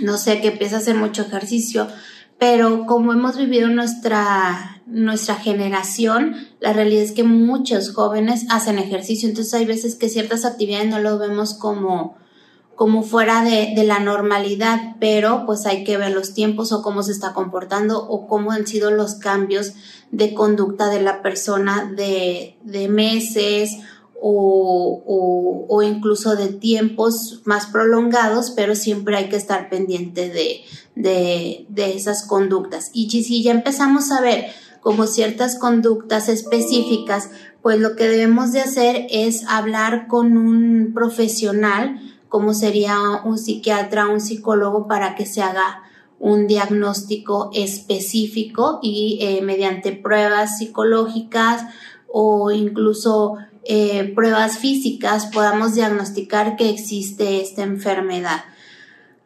no 0.01 0.19
sé, 0.19 0.41
que 0.41 0.49
empieza 0.49 0.77
a 0.77 0.79
hacer 0.81 0.97
mucho 0.97 1.23
ejercicio, 1.23 1.89
pero 2.39 2.87
como 2.87 3.13
hemos 3.13 3.37
vivido 3.37 3.69
nuestra 3.69 4.75
nuestra 4.87 5.37
generación, 5.37 6.37
la 6.61 6.73
realidad 6.73 7.03
es 7.03 7.13
que 7.13 7.25
muchos 7.25 7.93
jóvenes 7.93 8.47
hacen 8.51 8.79
ejercicio, 8.79 9.29
entonces 9.29 9.55
hay 9.55 9.65
veces 9.65 9.95
que 9.95 10.09
ciertas 10.09 10.45
actividades 10.45 10.89
no 10.89 10.99
lo 11.01 11.19
vemos 11.19 11.55
como, 11.55 12.17
como 12.75 13.03
fuera 13.03 13.43
de, 13.43 13.75
la 13.85 13.99
normalidad, 13.99 14.97
pero 15.01 15.45
pues 15.47 15.67
hay 15.67 15.85
que 15.85 15.97
ver 15.97 16.13
los 16.13 16.35
tiempos 16.35 16.73
o 16.73 16.83
cómo 16.83 17.03
se 17.03 17.13
está 17.13 17.33
comportando 17.33 18.07
o 18.07 18.27
cómo 18.27 18.53
han 18.53 18.67
sido 18.67 18.91
los 18.91 19.15
cambios 19.15 19.73
de 20.11 20.35
conducta 20.35 20.89
de 20.89 21.03
la 21.03 21.23
persona 21.23 21.91
de, 21.97 22.57
meses 22.91 23.71
o, 24.27 25.67
o, 25.69 25.83
incluso 25.83 26.35
de 26.35 26.49
tiempos 26.49 27.43
más 27.45 27.67
prolongados, 27.67 28.53
pero 28.53 28.75
siempre 28.75 29.19
hay 29.19 29.29
que 29.29 29.37
estar 29.37 29.69
pendiente 29.69 30.31
de, 30.31 30.63
de, 30.95 31.67
de 31.69 31.95
esas 31.95 32.27
conductas. 32.27 32.91
Y 32.95 33.11
si 33.11 33.43
ya 33.43 33.53
empezamos 33.53 34.11
a 34.11 34.23
ver 34.23 34.47
como 34.81 35.07
ciertas 35.07 35.59
conductas 35.59 36.31
específicas, 36.31 37.29
pues 37.61 37.79
lo 37.79 37.97
que 37.97 38.09
debemos 38.09 38.53
de 38.53 38.63
hacer 38.63 39.07
es 39.11 39.45
hablar 39.47 40.07
con 40.07 40.39
un 40.39 40.93
profesional, 40.95 42.01
como 42.31 42.55
sería 42.55 42.97
un 43.27 43.37
psiquiatra, 43.37 44.09
un 44.09 44.23
psicólogo, 44.23 44.89
para 44.89 45.17
que 45.17 45.27
se 45.27 45.43
haga 45.43 45.83
un 46.19 46.47
diagnóstico 46.47 47.51
específico 47.53 48.79
y 48.81 49.19
eh, 49.21 49.43
mediante 49.43 49.93
pruebas 49.93 50.57
psicológicas 50.57 51.67
o 52.11 52.53
incluso 52.53 53.37
eh, 53.67 54.13
pruebas 54.15 54.59
físicas 54.59 55.27
podamos 55.27 55.75
diagnosticar 55.75 56.57
que 56.57 56.71
existe 56.71 57.41
esta 57.41 57.63
enfermedad. 57.63 58.45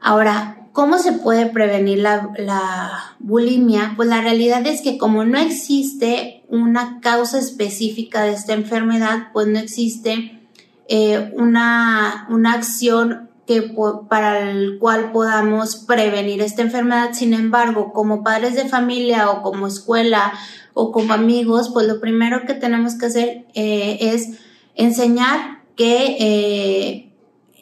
Ahora, 0.00 0.58
¿Cómo 0.78 0.98
se 1.00 1.10
puede 1.10 1.46
prevenir 1.46 1.98
la, 1.98 3.16
bulimia? 3.18 3.94
Pues 3.96 4.08
la 4.08 4.20
realidad 4.20 4.64
es 4.64 4.80
que 4.80 4.96
como 4.96 5.24
no 5.24 5.36
existe 5.36 6.44
una 6.46 7.00
causa 7.00 7.40
específica 7.40 8.22
de 8.22 8.30
esta 8.30 8.52
enfermedad, 8.52 9.30
pues 9.32 9.48
no 9.48 9.58
existe 9.58 10.40
eh, 10.86 11.32
una, 11.34 12.28
una 12.30 12.52
acción 12.52 13.28
que, 13.44 13.74
para 14.08 14.50
el 14.52 14.78
cual 14.78 15.10
podamos 15.10 15.74
prevenir 15.74 16.42
esta 16.42 16.62
enfermedad. 16.62 17.10
Sin 17.12 17.34
embargo, 17.34 17.92
como 17.92 18.22
padres 18.22 18.54
de 18.54 18.68
familia 18.68 19.30
o 19.30 19.42
como 19.42 19.66
escuela 19.66 20.32
o 20.80 20.92
como 20.92 21.12
amigos, 21.12 21.70
pues 21.74 21.88
lo 21.88 21.98
primero 21.98 22.46
que 22.46 22.54
tenemos 22.54 22.94
que 22.94 23.06
hacer 23.06 23.46
eh, 23.54 23.98
es 24.00 24.38
enseñar 24.76 25.64
que 25.74 26.16
eh, 26.20 27.12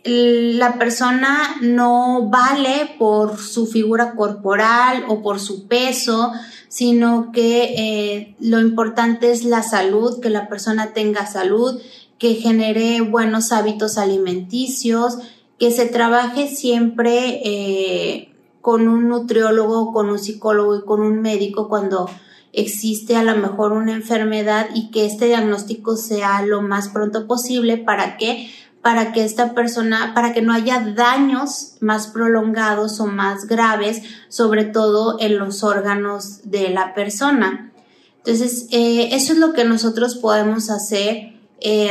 la 0.04 0.78
persona 0.78 1.56
no 1.62 2.28
vale 2.28 2.94
por 2.98 3.38
su 3.38 3.66
figura 3.66 4.14
corporal 4.16 5.06
o 5.08 5.22
por 5.22 5.40
su 5.40 5.66
peso, 5.66 6.30
sino 6.68 7.32
que 7.32 7.74
eh, 7.78 8.36
lo 8.38 8.60
importante 8.60 9.32
es 9.32 9.44
la 9.44 9.62
salud, 9.62 10.20
que 10.20 10.28
la 10.28 10.50
persona 10.50 10.92
tenga 10.92 11.24
salud, 11.24 11.80
que 12.18 12.34
genere 12.34 13.00
buenos 13.00 13.50
hábitos 13.50 13.96
alimenticios, 13.96 15.16
que 15.58 15.70
se 15.70 15.86
trabaje 15.86 16.48
siempre 16.48 18.28
con 18.60 18.88
un 18.88 19.08
nutriólogo, 19.08 19.90
con 19.90 20.10
un 20.10 20.18
psicólogo 20.18 20.76
y 20.76 20.84
con 20.84 21.00
un 21.00 21.22
médico 21.22 21.70
cuando 21.70 22.10
existe 22.56 23.14
a 23.16 23.22
lo 23.22 23.36
mejor 23.36 23.72
una 23.72 23.92
enfermedad 23.92 24.68
y 24.74 24.90
que 24.90 25.06
este 25.06 25.26
diagnóstico 25.26 25.96
sea 25.96 26.42
lo 26.42 26.62
más 26.62 26.88
pronto 26.88 27.26
posible 27.26 27.76
para 27.78 28.16
que 28.16 28.50
para 28.82 29.12
que 29.12 29.24
esta 29.24 29.52
persona, 29.52 30.12
para 30.14 30.32
que 30.32 30.42
no 30.42 30.52
haya 30.52 30.78
daños 30.94 31.74
más 31.80 32.06
prolongados 32.06 33.00
o 33.00 33.06
más 33.06 33.48
graves, 33.48 34.02
sobre 34.28 34.64
todo 34.64 35.16
en 35.18 35.38
los 35.38 35.64
órganos 35.64 36.38
de 36.44 36.70
la 36.70 36.94
persona. 36.94 37.72
Entonces, 38.18 38.68
eh, 38.70 39.08
eso 39.10 39.32
es 39.32 39.40
lo 39.40 39.54
que 39.54 39.64
nosotros 39.64 40.14
podemos 40.14 40.70
hacer. 40.70 41.32
Eh, 41.60 41.90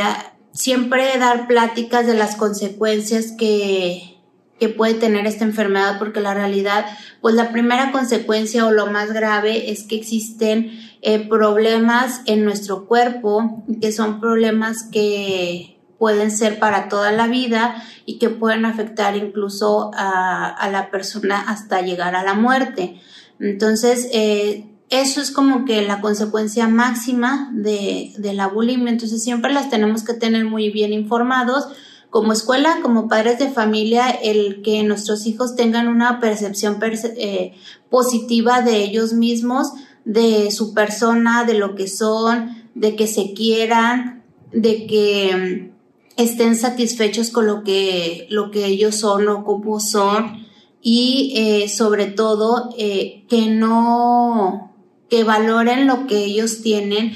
siempre 0.52 1.18
dar 1.18 1.46
pláticas 1.46 2.06
de 2.06 2.14
las 2.14 2.34
consecuencias 2.34 3.32
que, 3.36 4.15
que 4.58 4.68
puede 4.68 4.94
tener 4.94 5.26
esta 5.26 5.44
enfermedad, 5.44 5.98
porque 5.98 6.20
la 6.20 6.34
realidad, 6.34 6.86
pues 7.20 7.34
la 7.34 7.50
primera 7.52 7.92
consecuencia 7.92 8.66
o 8.66 8.72
lo 8.72 8.86
más 8.86 9.12
grave 9.12 9.70
es 9.70 9.84
que 9.84 9.96
existen 9.96 10.70
eh, 11.02 11.28
problemas 11.28 12.22
en 12.26 12.44
nuestro 12.44 12.86
cuerpo, 12.86 13.64
que 13.80 13.92
son 13.92 14.20
problemas 14.20 14.84
que 14.90 15.76
pueden 15.98 16.30
ser 16.30 16.58
para 16.58 16.88
toda 16.88 17.12
la 17.12 17.26
vida 17.26 17.82
y 18.04 18.18
que 18.18 18.28
pueden 18.28 18.64
afectar 18.64 19.16
incluso 19.16 19.90
a, 19.94 20.68
la 20.70 20.90
persona 20.90 21.40
hasta 21.40 21.80
llegar 21.82 22.14
a 22.14 22.22
la 22.22 22.34
muerte. 22.34 23.00
Entonces, 23.40 24.08
eh, 24.12 24.66
eso 24.88 25.20
es 25.20 25.30
como 25.30 25.64
que 25.64 25.82
la 25.82 26.00
consecuencia 26.00 26.68
máxima 26.68 27.50
de, 27.52 28.12
de, 28.18 28.34
la 28.34 28.46
bulimia. 28.46 28.90
Entonces, 28.90 29.22
siempre 29.22 29.52
las 29.52 29.68
tenemos 29.68 30.04
que 30.04 30.14
tener 30.14 30.44
muy 30.44 30.70
bien 30.70 30.92
informados. 30.92 31.68
Como 32.10 32.32
escuela, 32.32 32.78
como 32.82 33.08
padres 33.08 33.38
de 33.38 33.50
familia, 33.50 34.08
el 34.08 34.62
que 34.62 34.82
nuestros 34.84 35.26
hijos 35.26 35.56
tengan 35.56 35.88
una 35.88 36.20
percepción 36.20 36.78
eh, 36.82 37.54
positiva 37.90 38.62
de 38.62 38.82
ellos 38.84 39.12
mismos, 39.12 39.72
de 40.04 40.50
su 40.50 40.72
persona, 40.72 41.44
de 41.44 41.54
lo 41.54 41.74
que 41.74 41.88
son, 41.88 42.64
de 42.74 42.94
que 42.96 43.06
se 43.06 43.34
quieran, 43.34 44.24
de 44.52 44.86
que 44.86 45.72
estén 46.16 46.56
satisfechos 46.56 47.30
con 47.30 47.46
lo 47.46 47.64
que, 47.64 48.26
lo 48.30 48.50
que 48.50 48.66
ellos 48.66 48.94
son 48.96 49.28
o 49.28 49.44
cómo 49.44 49.80
son. 49.80 50.46
Y 50.80 51.34
eh, 51.36 51.68
sobre 51.68 52.06
todo 52.06 52.70
eh, 52.78 53.24
que 53.28 53.48
no, 53.48 54.72
que 55.10 55.24
valoren 55.24 55.88
lo 55.88 56.06
que 56.06 56.24
ellos 56.24 56.62
tienen 56.62 57.12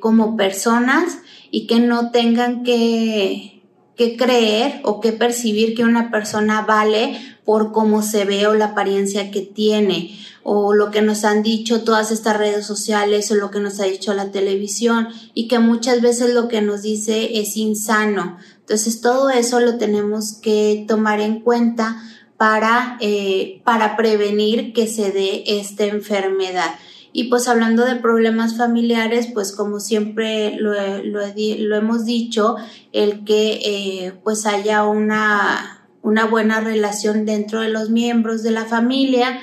como 0.00 0.36
personas 0.36 1.18
y 1.52 1.68
que 1.68 1.78
no 1.78 2.10
tengan 2.10 2.64
que, 2.64 3.53
que 3.96 4.16
creer 4.16 4.80
o 4.84 5.00
que 5.00 5.12
percibir 5.12 5.74
que 5.74 5.84
una 5.84 6.10
persona 6.10 6.62
vale 6.62 7.18
por 7.44 7.72
cómo 7.72 8.02
se 8.02 8.24
ve 8.24 8.46
o 8.46 8.54
la 8.54 8.66
apariencia 8.66 9.30
que 9.30 9.42
tiene 9.42 10.18
o 10.42 10.74
lo 10.74 10.90
que 10.90 11.02
nos 11.02 11.24
han 11.24 11.42
dicho 11.42 11.84
todas 11.84 12.10
estas 12.10 12.36
redes 12.36 12.66
sociales 12.66 13.30
o 13.30 13.34
lo 13.34 13.50
que 13.50 13.60
nos 13.60 13.80
ha 13.80 13.84
dicho 13.84 14.12
la 14.12 14.30
televisión 14.30 15.08
y 15.32 15.48
que 15.48 15.58
muchas 15.58 16.02
veces 16.02 16.34
lo 16.34 16.48
que 16.48 16.60
nos 16.60 16.82
dice 16.82 17.38
es 17.38 17.56
insano. 17.56 18.36
Entonces 18.60 19.00
todo 19.00 19.30
eso 19.30 19.60
lo 19.60 19.78
tenemos 19.78 20.34
que 20.34 20.84
tomar 20.86 21.20
en 21.20 21.40
cuenta 21.40 22.02
para, 22.36 22.98
eh, 23.00 23.62
para 23.64 23.96
prevenir 23.96 24.72
que 24.72 24.86
se 24.86 25.12
dé 25.12 25.44
esta 25.46 25.84
enfermedad. 25.84 26.74
Y 27.16 27.28
pues 27.30 27.46
hablando 27.46 27.84
de 27.84 27.94
problemas 27.94 28.56
familiares, 28.56 29.28
pues 29.32 29.52
como 29.52 29.78
siempre 29.78 30.56
lo, 30.58 30.72
lo, 31.04 31.76
hemos 31.76 32.04
dicho, 32.04 32.56
el 32.92 33.24
que 33.24 33.60
eh, 33.64 34.12
pues 34.24 34.46
haya 34.46 34.82
una, 34.82 35.86
una 36.02 36.26
buena 36.26 36.58
relación 36.58 37.24
dentro 37.24 37.60
de 37.60 37.68
los 37.68 37.88
miembros 37.88 38.42
de 38.42 38.50
la 38.50 38.64
familia, 38.64 39.38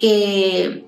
que 0.00 0.84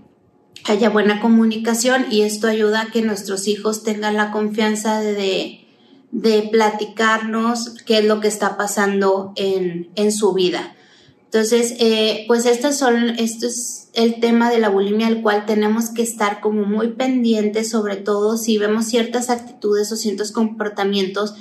haya 0.64 0.90
buena 0.90 1.20
comunicación 1.20 2.06
y 2.10 2.22
esto 2.22 2.48
ayuda 2.48 2.80
a 2.80 2.90
que 2.90 3.02
nuestros 3.02 3.46
hijos 3.46 3.84
tengan 3.84 4.16
la 4.16 4.32
confianza 4.32 5.00
de, 5.00 5.64
de 6.10 6.48
platicarnos 6.50 7.76
qué 7.86 7.98
es 7.98 8.06
lo 8.06 8.18
que 8.18 8.26
está 8.26 8.56
pasando 8.56 9.32
en, 9.36 9.88
en 9.94 10.10
su 10.10 10.32
vida. 10.32 10.74
Entonces, 11.34 11.74
eh, 11.80 12.24
pues 12.28 12.46
estos 12.46 12.76
son, 12.76 13.10
esto 13.18 13.46
es 13.46 13.90
el 13.92 14.20
tema 14.20 14.50
de 14.50 14.58
la 14.58 14.68
bulimia 14.68 15.08
al 15.08 15.20
cual 15.20 15.46
tenemos 15.46 15.90
que 15.90 16.02
estar 16.02 16.40
como 16.40 16.64
muy 16.64 16.92
pendientes, 16.92 17.70
sobre 17.70 17.96
todo 17.96 18.36
si 18.36 18.58
vemos 18.58 18.86
ciertas 18.86 19.30
actitudes 19.30 19.90
o 19.90 19.96
ciertos 19.96 20.32
comportamientos 20.32 21.34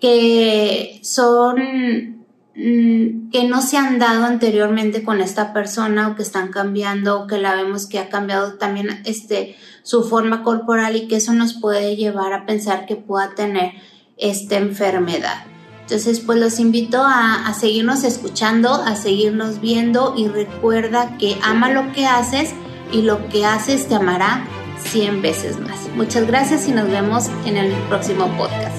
que 0.00 1.00
son 1.02 2.14
Mm, 2.56 3.30
que 3.30 3.48
no 3.48 3.60
se 3.60 3.76
han 3.78 3.98
dado 3.98 4.26
anteriormente 4.26 5.02
con 5.02 5.20
esta 5.20 5.52
persona 5.52 6.08
o 6.08 6.14
que 6.14 6.22
están 6.22 6.52
cambiando 6.52 7.20
o 7.20 7.26
que 7.26 7.38
la 7.38 7.56
vemos 7.56 7.86
que 7.86 7.98
ha 7.98 8.08
cambiado 8.08 8.54
también 8.54 9.02
este 9.04 9.56
su 9.82 10.04
forma 10.04 10.44
corporal 10.44 10.94
y 10.94 11.08
que 11.08 11.16
eso 11.16 11.32
nos 11.32 11.54
puede 11.54 11.96
llevar 11.96 12.32
a 12.32 12.46
pensar 12.46 12.86
que 12.86 12.94
pueda 12.94 13.34
tener 13.34 13.72
esta 14.16 14.56
enfermedad. 14.56 15.53
Entonces, 15.84 16.20
pues 16.20 16.38
los 16.38 16.58
invito 16.58 17.02
a, 17.02 17.46
a 17.46 17.54
seguirnos 17.54 18.04
escuchando, 18.04 18.72
a 18.72 18.96
seguirnos 18.96 19.60
viendo 19.60 20.14
y 20.16 20.28
recuerda 20.28 21.18
que 21.18 21.36
ama 21.42 21.70
lo 21.70 21.92
que 21.92 22.06
haces 22.06 22.54
y 22.90 23.02
lo 23.02 23.28
que 23.28 23.44
haces 23.44 23.86
te 23.86 23.94
amará 23.94 24.46
100 24.78 25.22
veces 25.22 25.60
más. 25.60 25.88
Muchas 25.94 26.26
gracias 26.26 26.66
y 26.68 26.72
nos 26.72 26.88
vemos 26.88 27.28
en 27.44 27.56
el 27.56 27.72
próximo 27.88 28.26
podcast. 28.36 28.76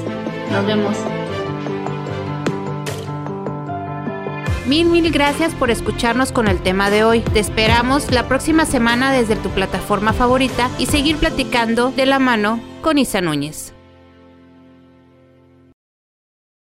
Nos 0.51 0.65
vemos. 0.65 0.95
Mil, 4.67 4.87
mil 4.87 5.11
gracias 5.11 5.53
por 5.53 5.69
escucharnos 5.69 6.31
con 6.31 6.47
el 6.47 6.59
tema 6.59 6.89
de 6.89 7.03
hoy. 7.03 7.21
Te 7.21 7.39
esperamos 7.39 8.11
la 8.11 8.27
próxima 8.27 8.65
semana 8.65 9.11
desde 9.11 9.35
tu 9.35 9.49
plataforma 9.49 10.11
favorita 10.11 10.71
y 10.79 10.87
seguir 10.87 11.17
platicando 11.17 11.91
de 11.91 12.07
la 12.07 12.17
mano 12.17 12.59
con 12.81 12.97
Isa 12.97 13.21
Núñez. 13.21 13.74